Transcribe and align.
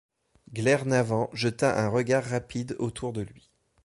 Glenarvan 0.51 1.29
jeta 1.31 1.77
un 1.79 1.87
regard 1.87 2.23
rapide 2.25 2.75
autour 2.79 3.13
de 3.13 3.21
lui. 3.21 3.51